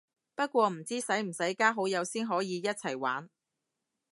[0.33, 3.29] 不過唔知使唔使加好友先可以一齊玩